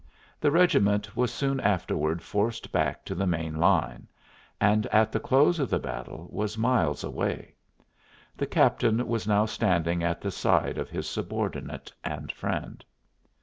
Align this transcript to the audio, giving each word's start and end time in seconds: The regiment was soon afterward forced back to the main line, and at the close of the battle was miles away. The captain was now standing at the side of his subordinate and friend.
The 0.39 0.49
regiment 0.49 1.15
was 1.15 1.31
soon 1.31 1.59
afterward 1.59 2.23
forced 2.23 2.71
back 2.71 3.05
to 3.05 3.13
the 3.13 3.27
main 3.27 3.57
line, 3.59 4.07
and 4.59 4.87
at 4.87 5.11
the 5.11 5.19
close 5.19 5.59
of 5.59 5.69
the 5.69 5.77
battle 5.77 6.27
was 6.31 6.57
miles 6.57 7.03
away. 7.03 7.53
The 8.35 8.47
captain 8.47 9.05
was 9.07 9.27
now 9.27 9.45
standing 9.45 10.03
at 10.03 10.19
the 10.19 10.31
side 10.31 10.79
of 10.79 10.89
his 10.89 11.07
subordinate 11.07 11.91
and 12.03 12.31
friend. 12.31 12.83